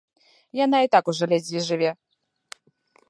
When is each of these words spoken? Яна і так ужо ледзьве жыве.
Яна 0.59 0.77
і 0.87 0.89
так 0.95 1.11
ужо 1.13 1.29
ледзьве 1.33 1.61
жыве. 1.69 1.91